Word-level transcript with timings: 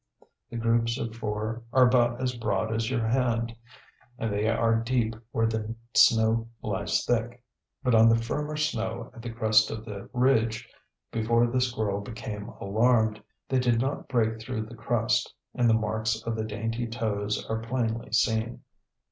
The 0.49 0.57
groups 0.57 0.97
of 0.97 1.15
four 1.15 1.61
are 1.71 1.85
about 1.85 2.19
as 2.21 2.33
broad 2.35 2.73
as 2.73 2.89
your 2.89 3.07
hand, 3.07 3.55
and 4.17 4.33
they 4.33 4.47
are 4.47 4.77
deep 4.81 5.15
where 5.29 5.45
the 5.45 5.75
snow 5.93 6.47
lies 6.63 7.05
thick. 7.05 7.43
But 7.83 7.93
on 7.93 8.09
the 8.09 8.15
firmer 8.17 8.55
snow 8.57 9.11
at 9.13 9.21
the 9.21 9.29
crest 9.29 9.69
of 9.69 9.85
the 9.85 10.09
ridge, 10.11 10.67
before 11.11 11.45
the 11.45 11.61
squirrel 11.61 12.01
became 12.01 12.49
alarmed, 12.59 13.21
they 13.47 13.59
did 13.59 13.79
not 13.79 14.07
break 14.07 14.39
through 14.41 14.65
the 14.65 14.75
crust, 14.75 15.31
and 15.53 15.69
the 15.69 15.75
marks 15.75 16.19
of 16.23 16.35
the 16.35 16.45
dainty 16.45 16.87
toes 16.87 17.45
are 17.47 17.59
plainly 17.59 18.11
seen. 18.11 18.61